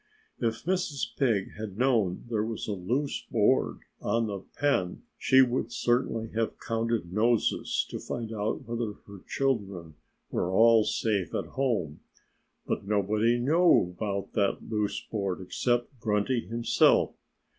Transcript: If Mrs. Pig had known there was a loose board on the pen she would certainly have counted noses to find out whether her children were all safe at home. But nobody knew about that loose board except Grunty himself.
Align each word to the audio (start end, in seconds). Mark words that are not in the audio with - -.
If 0.39 0.63
Mrs. 0.63 1.15
Pig 1.15 1.51
had 1.59 1.77
known 1.77 2.25
there 2.27 2.43
was 2.43 2.67
a 2.67 2.71
loose 2.71 3.23
board 3.29 3.81
on 4.01 4.25
the 4.25 4.39
pen 4.57 5.03
she 5.15 5.43
would 5.43 5.71
certainly 5.71 6.31
have 6.31 6.59
counted 6.59 7.13
noses 7.13 7.85
to 7.91 7.99
find 7.99 8.33
out 8.33 8.63
whether 8.63 8.93
her 9.05 9.19
children 9.27 9.93
were 10.31 10.49
all 10.51 10.85
safe 10.85 11.35
at 11.35 11.45
home. 11.53 11.99
But 12.65 12.87
nobody 12.87 13.37
knew 13.37 13.95
about 13.95 14.33
that 14.33 14.67
loose 14.67 14.99
board 15.01 15.39
except 15.39 15.99
Grunty 15.99 16.47
himself. 16.47 17.13